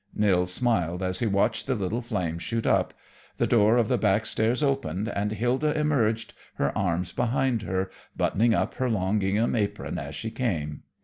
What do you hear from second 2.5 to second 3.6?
up. The